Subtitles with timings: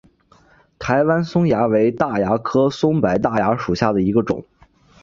[0.79, 4.43] 台湾松蚜为大蚜科松柏大蚜属下的一个种。